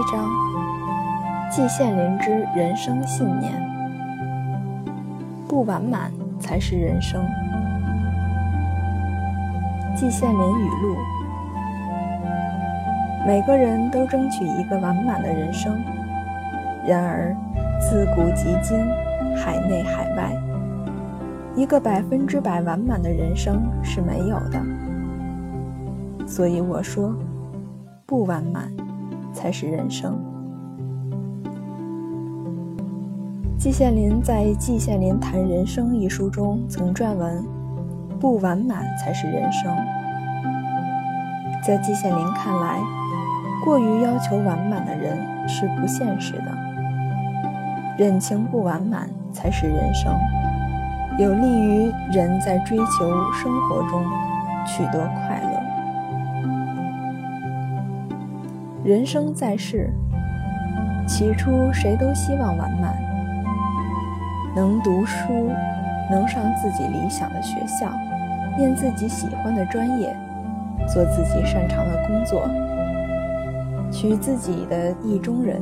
[0.00, 0.30] 一章：
[1.50, 3.52] 季羡林之人生信念。
[5.46, 7.22] 不完满才是人生。
[9.94, 10.96] 季羡林语录：
[13.26, 15.78] 每个人都争取一个完满的人生，
[16.86, 17.36] 然而
[17.78, 18.78] 自古及今，
[19.36, 20.32] 海内海外，
[21.54, 26.26] 一个百分之百完满的人生是没有的。
[26.26, 27.14] 所以我说，
[28.06, 28.72] 不完满
[29.32, 30.18] 才是人生。
[33.58, 37.44] 季羡林在《季羡林谈人生》一书中曾撰文
[38.18, 39.76] ：“不完满才是人生。”
[41.62, 42.78] 在季羡林看来，
[43.62, 46.46] 过于要求完满的人是不现实的。
[47.98, 50.18] 认清不完满才是人生，
[51.18, 52.84] 有利于人在追求
[53.34, 54.02] 生活中
[54.66, 55.49] 取得快乐。
[58.82, 59.92] 人生在世，
[61.06, 62.96] 起初谁都希望完满，
[64.56, 65.50] 能读书，
[66.10, 67.92] 能上自己理想的学校，
[68.56, 70.16] 念自己喜欢的专业，
[70.88, 72.48] 做自己擅长的工作，
[73.92, 75.60] 娶自己的意中人。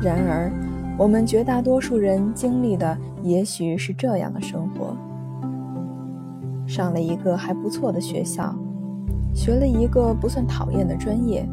[0.00, 0.50] 然而，
[0.96, 4.96] 我们绝大多数人经历的也许是这样的生活：
[6.66, 8.54] 上了一个还不错的学校。
[9.34, 11.48] 学了一个不算讨厌的专业，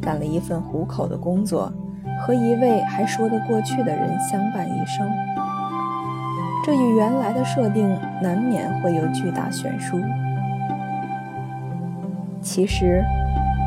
[0.00, 1.72] 干了一份糊口的工作，
[2.20, 5.08] 和一位还说得过去的人相伴一生。
[6.64, 10.00] 这与原来的设定难免会有巨大悬殊。
[12.40, 13.04] 其实，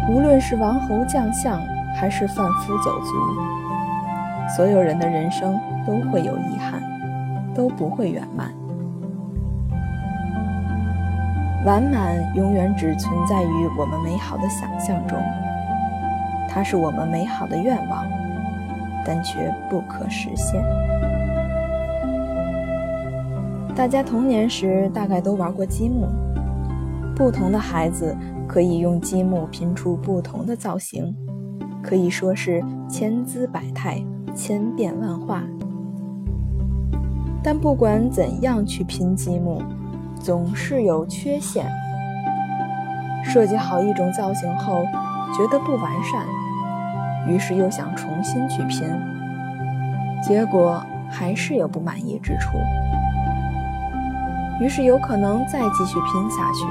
[0.10, 1.60] 无论是王侯将相，
[1.96, 6.82] 还是贩夫走卒，所有人的人生都会有遗憾，
[7.54, 8.54] 都不会圆满。
[11.66, 15.18] 完满永远只存在于我们美好的想象中，
[16.48, 18.06] 它是我们美好的愿望，
[19.04, 20.64] 但却不可实现。
[23.76, 26.06] 大家童年时大概都玩过积木，
[27.16, 28.16] 不同的孩子
[28.48, 31.16] 可以用积木拼出不同的造型，
[31.82, 34.00] 可以说是千姿百态、
[34.36, 35.42] 千变万化。
[37.42, 39.64] 但不管怎样去拼积木。
[40.26, 41.64] 总是有缺陷。
[43.24, 44.84] 设计好一种造型后，
[45.38, 46.26] 觉得不完善，
[47.28, 48.90] 于是又想重新去拼，
[50.24, 52.58] 结果还是有不满意之处，
[54.60, 56.66] 于是有可能再继续拼下去。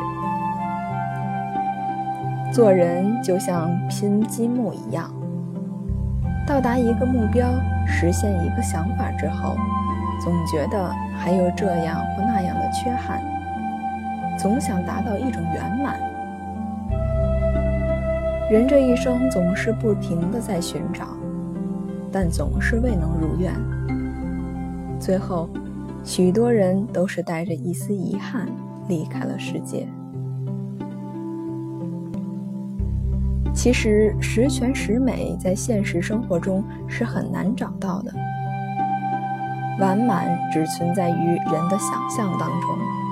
[2.53, 5.09] 做人就像拼积木一样，
[6.45, 7.47] 到达一个目标，
[7.87, 9.57] 实现一个想法之后，
[10.25, 12.24] 总觉得还有这样或。
[14.45, 15.99] 总想达到一种圆满。
[18.51, 21.07] 人这一生总是不停的在寻找，
[22.13, 23.55] 但总是未能如愿。
[25.01, 25.49] 最后，
[26.05, 28.47] 许多人都是带着一丝遗憾
[28.87, 29.89] 离开了世界。
[33.55, 38.13] 其实，十全十美在现实生活中是很难找到的，
[39.81, 43.04] 完满只存在于人的想象当中。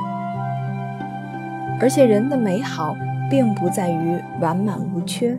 [1.82, 2.96] 而且人的美好
[3.28, 5.36] 并不在于完满无缺，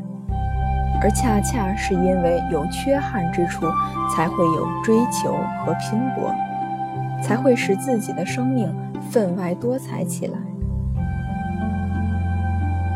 [1.02, 3.66] 而恰恰是因为有缺憾之处，
[4.14, 5.34] 才会有追求
[5.64, 6.36] 和拼搏，
[7.22, 8.76] 才会使自己的生命
[9.10, 10.34] 分外多彩起来。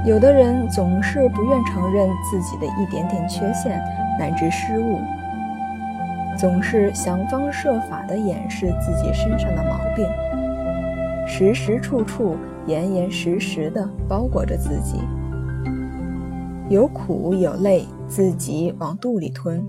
[0.06, 3.82] 有的人总是不愿承认自己的一点点缺陷
[4.20, 5.00] 乃至失误，
[6.38, 10.06] 总是想方设法地掩饰自己身上的毛病，
[11.28, 12.36] 时时处处。
[12.68, 15.00] 严严实实的包裹着自己，
[16.68, 19.66] 有苦有累，自己往肚里吞。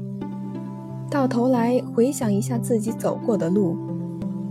[1.09, 3.79] 到头来回想一下自己走过的路，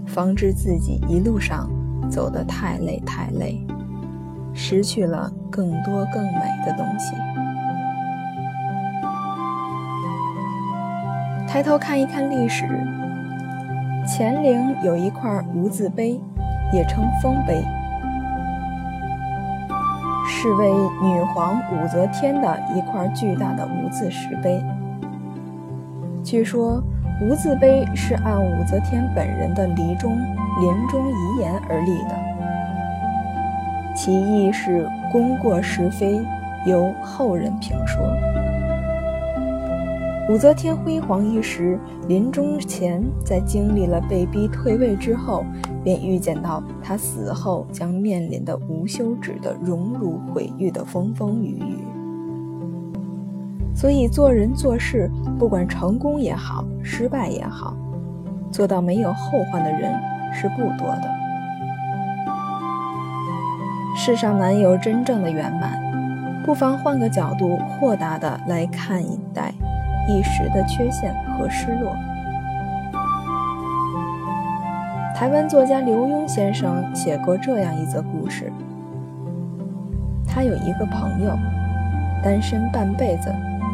[0.06, 1.69] 方知自己一路上
[2.09, 3.62] 走得太累太累，
[4.54, 7.18] 失去了更多更美的东西。
[11.45, 12.65] 抬头看一看历史，
[14.07, 16.21] 乾陵有一块无字碑，
[16.72, 17.64] 也称丰碑。
[20.30, 20.69] 是为
[21.02, 24.64] 女皇武则天的一块巨大的无字石碑。
[26.24, 26.84] 据说
[27.22, 30.12] 无字碑是按武则天本人的离中
[30.60, 32.16] 临终遗言而立的，
[33.96, 36.22] 其意是功过是非
[36.66, 38.06] 由后人评说。
[40.30, 45.46] 武则天辉煌一时，临终前在经历了被逼退位之后，
[45.88, 51.78] 便预见到他死后将面临的无休止的荣辱毁誉的风风雨雨。
[53.74, 57.74] 所以做人做事，不管成功也好，失败也好，
[58.51, 59.98] 做到没有后患的人
[60.34, 61.10] 是不多的。
[63.95, 65.80] 世上难有真正的圆满，
[66.44, 69.54] 不妨换个角度，豁达的来看一待
[70.10, 71.95] 一时的缺陷和失落。
[75.18, 78.54] 台湾作家刘墉先生写过这样一则故事：
[80.28, 81.36] 他有一个朋友，
[82.24, 83.34] 单身半辈子，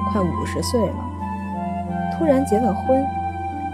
[0.09, 0.95] 快五十岁了，
[2.13, 3.05] 突然结了婚，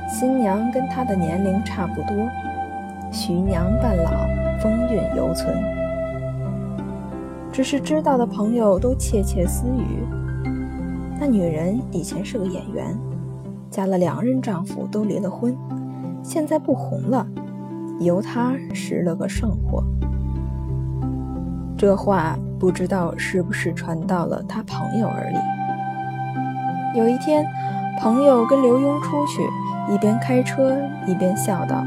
[0.10, 2.28] 新娘跟他的年龄差不多，
[3.12, 4.28] 徐娘半老，
[4.60, 5.56] 风韵犹存。
[7.52, 10.08] 只是知道的朋友都窃窃私语，
[11.20, 12.98] 那女人以前是个演员，
[13.70, 15.56] 嫁了两任丈夫都离了婚，
[16.24, 17.24] 现在不红了。
[18.00, 19.84] 由他拾了个圣货，
[21.78, 25.38] 这话不知道是不是传到了他朋友耳里。
[26.98, 27.46] 有一天，
[28.00, 29.42] 朋友跟刘墉出去，
[29.94, 31.84] 一边开车一边笑道：“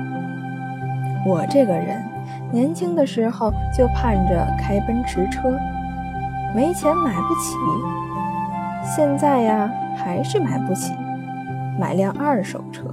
[1.27, 2.05] 我这个人，
[2.53, 5.51] 年轻的时候就盼着开奔驰车，
[6.55, 7.57] 没钱买不起，
[8.85, 10.93] 现在呀还是买不起，
[11.81, 12.85] 买辆二手车。”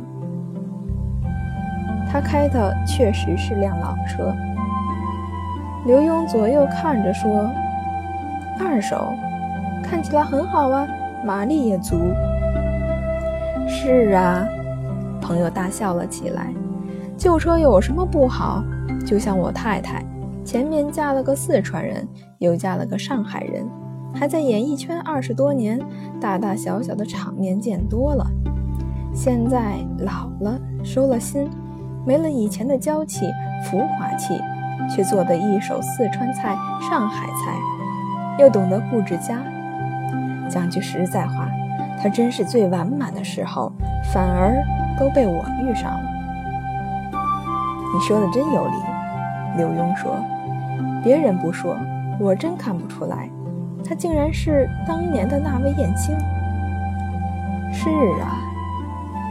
[2.11, 4.35] 他开的确实是辆老车。
[5.85, 7.49] 刘墉左右看着说
[8.59, 9.13] ：“二手，
[9.83, 10.87] 看起来很好啊，
[11.23, 11.97] 马力也足。”
[13.67, 14.45] 是啊，
[15.21, 16.47] 朋友大笑了起来。
[17.15, 18.63] 旧车有什么不好？
[19.05, 20.03] 就像我太太，
[20.43, 22.07] 前面嫁了个四川人，
[22.39, 23.65] 又嫁了个上海人，
[24.13, 25.79] 还在演艺圈二十多年，
[26.19, 28.25] 大大小小的场面见多了。
[29.13, 31.49] 现在老了，收了心。
[32.09, 33.31] 没了以前的娇气、
[33.63, 34.41] 浮华气，
[34.89, 36.57] 却做得一手四川菜、
[36.89, 37.53] 上海菜，
[38.39, 39.37] 又懂得布置家。
[40.49, 41.47] 讲句实在话，
[42.01, 43.71] 他真是最完满的时候，
[44.11, 44.55] 反而
[44.99, 46.09] 都被我遇上了。
[47.93, 48.73] 你说的真有理，
[49.57, 50.15] 刘墉说。
[51.03, 51.77] 别人不说，
[52.19, 53.29] 我真看不出来，
[53.87, 56.17] 他竟然是当年的那位燕青。
[57.71, 57.87] 是
[58.19, 58.41] 啊，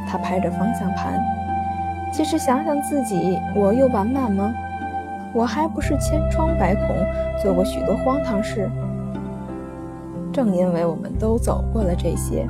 [0.09, 1.21] 他拍着方向盘。
[2.13, 4.53] 其实想想自己，我又完满吗？
[5.35, 6.97] 我还不是千疮百孔，
[7.43, 8.69] 做过许多荒唐事。
[10.33, 12.49] 正因为我们都走过了这些，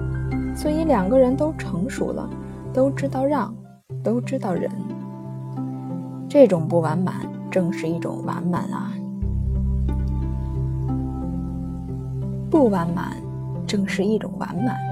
[0.55, 2.29] 所以两个人都成熟了，
[2.73, 3.53] 都知道让，
[4.03, 4.71] 都知道忍。
[6.29, 7.15] 这种不完满，
[7.51, 8.93] 正是一种完满啊！
[12.51, 13.17] 不完满，
[13.67, 14.88] 正是一种完满。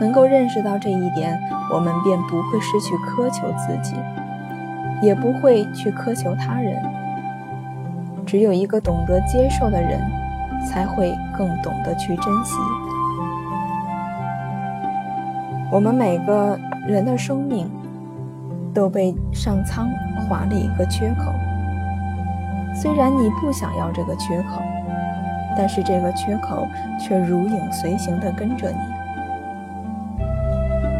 [0.00, 1.38] 能够认识到这一点，
[1.70, 3.94] 我们便不会失去苛求自己，
[5.02, 6.74] 也不会去苛求他人。
[8.26, 10.00] 只有一个懂得接受的人，
[10.66, 12.56] 才会更懂得去珍惜。
[15.70, 17.70] 我们每个人的生命
[18.72, 19.88] 都被上苍
[20.28, 21.32] 划了一个缺口，
[22.74, 24.62] 虽然你不想要这个缺口，
[25.56, 26.66] 但是这个缺口
[26.98, 28.99] 却如影随形地跟着你。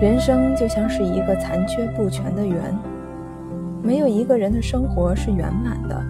[0.00, 2.56] 人生就像是一个残缺不全的圆，
[3.82, 6.02] 没有一个人的生活是圆满的。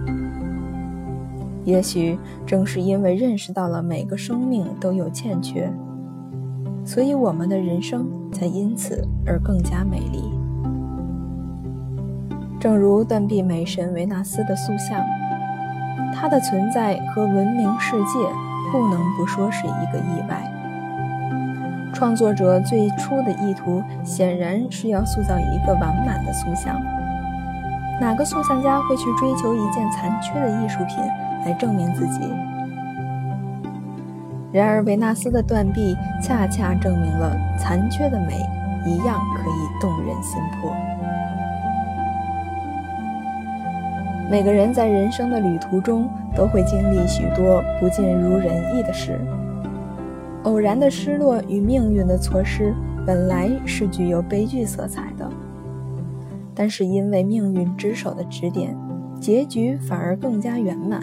[1.64, 2.16] 也许
[2.46, 5.68] 正是因为认识到了每个生命都有欠缺，
[6.84, 10.22] 所以我们的人生才因此而更加美丽。
[12.60, 15.04] 正如断臂美神维纳斯的塑像，
[16.14, 18.20] 它的存在和闻名世界，
[18.70, 20.59] 不能不说是一个意外。
[21.92, 26.80] 创作者最初的意图显然是要塑造一个完满的塑像。
[28.00, 30.96] 哪个塑像家会去追求一件残缺的艺术品
[31.44, 32.20] 来证明自己？
[34.52, 38.34] 然而，维纳斯的断臂恰恰证明了残缺的美
[38.86, 40.74] 一样可以动人心魄。
[44.30, 49.20] 每个人在人生的旅途中都会经历许多不尽如人意的事。
[50.44, 52.74] 偶然的失落与命运的错失，
[53.06, 55.30] 本来是具有悲剧色彩的，
[56.54, 58.74] 但是因为命运之手的指点，
[59.20, 61.00] 结局反而更加圆满。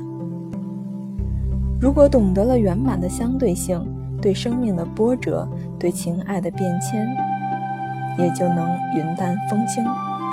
[1.79, 3.79] 如果懂得了圆满的相对性，
[4.19, 7.07] 对生命的波折，对情爱的变迁，
[8.17, 9.83] 也就能云淡风轻，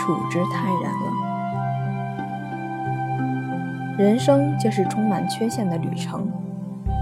[0.01, 1.13] 处之泰然了。
[3.99, 6.27] 人生就是充满缺陷的旅程，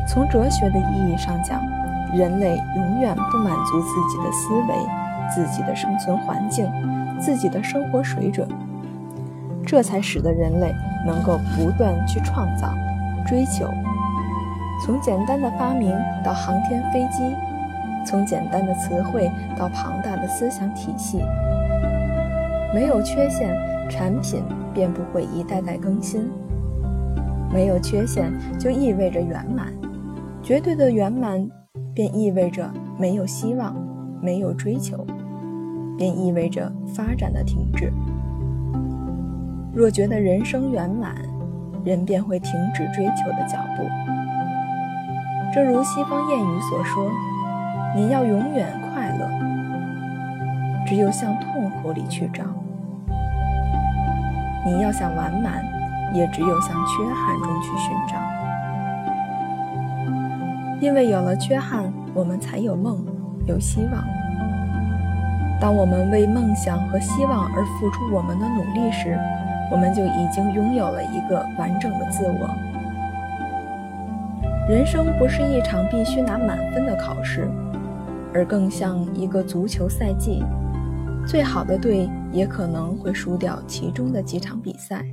[0.08, 1.62] 从哲学的意义上讲。
[2.12, 4.74] 人类永远不满足自己的思维、
[5.34, 6.70] 自己的生存环境、
[7.18, 8.46] 自己的生活水准，
[9.64, 10.74] 这才使得人类
[11.06, 12.68] 能够不断去创造、
[13.26, 13.66] 追求。
[14.84, 15.90] 从简单的发明
[16.24, 17.22] 到航天飞机，
[18.04, 21.22] 从简单的词汇到庞大的思想体系，
[22.74, 23.56] 没有缺陷，
[23.88, 24.42] 产品
[24.74, 26.28] 便不会一代代更新。
[27.52, 29.66] 没有缺陷就意味着圆满，
[30.42, 31.46] 绝对的圆满
[31.94, 33.74] 便意味着没有希望，
[34.20, 35.06] 没有追求，
[35.96, 37.92] 便意味着发展的停滞。
[39.74, 41.14] 若觉得人生圆满，
[41.84, 43.82] 人便会停止追求的脚步。
[45.54, 47.10] 正如西方谚语所说
[47.94, 49.28] ：“你要永远快乐，
[50.86, 52.44] 只有向痛苦里去找；
[54.64, 55.62] 你要想完满。”
[56.14, 58.18] 也只有向缺憾中去寻找，
[60.82, 63.06] 因为有了缺憾，我们才有梦，
[63.46, 64.04] 有希望。
[65.60, 69.16] 当我们为梦想和希望而付出我们的努力时，
[69.70, 72.50] 我们就已经拥有了一个完整的自我。
[74.68, 77.48] 人生不是一场必须拿满分的考试，
[78.34, 80.42] 而更像一个足球赛季，
[81.24, 85.04] 最好的队也可能会输掉其中的几场比赛。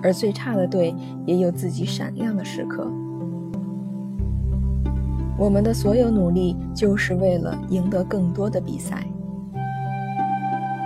[0.00, 0.94] 而最差的队
[1.26, 2.88] 也有自己闪亮的时刻。
[5.40, 8.98] 我们的所有努力就是为了赢得更多的比赛。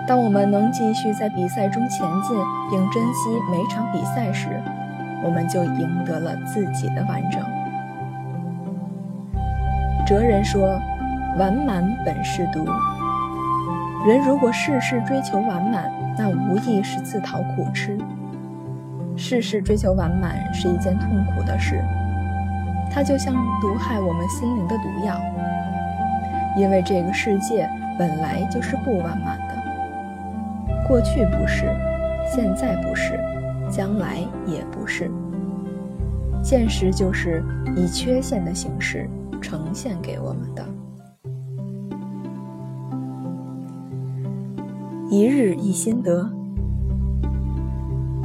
[0.06, 2.36] 当我们能继续在比赛中前进，
[2.70, 4.48] 并珍惜每场比赛时，
[5.24, 7.42] 我们就赢得了自己的完整。
[10.06, 10.78] 哲人说
[11.36, 12.64] ：“完满本是毒。”
[14.06, 17.98] 人如果事事追求完满，那无疑是自讨苦吃。
[19.16, 21.82] 事事追求完满是一件痛苦的事，
[22.94, 25.20] 它就像毒害我们心灵的毒药。
[26.56, 31.66] 因为这个世界本来就是不完满的，过去不是，
[32.32, 33.18] 现在不是，
[33.68, 35.10] 将来也不是。
[36.44, 37.42] 现实就是
[37.74, 39.10] 以缺陷的形式
[39.42, 40.64] 呈现给我们的。
[45.10, 46.30] 一日一心得。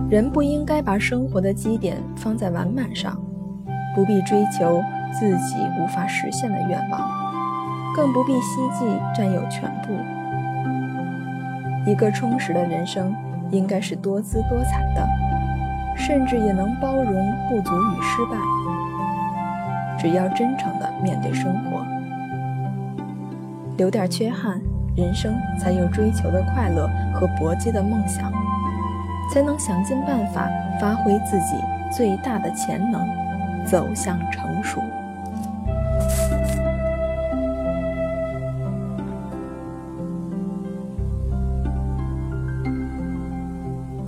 [0.07, 3.19] 人不应该把生活的基点放在完满上，
[3.95, 7.09] 不必追求自己无法实现的愿望，
[7.95, 9.93] 更不必希冀占有全部。
[11.85, 13.15] 一个充实的人生
[13.51, 15.07] 应该是多姿多彩的，
[15.95, 18.37] 甚至也能包容不足与失败。
[19.97, 21.85] 只要真诚地面对生活，
[23.77, 24.61] 留点缺憾，
[24.95, 28.31] 人生才有追求的快乐和搏击的梦想。
[29.31, 30.49] 才能想尽办法
[30.81, 31.55] 发挥自己
[31.91, 33.07] 最大的潜能，
[33.69, 34.98] 走向成熟。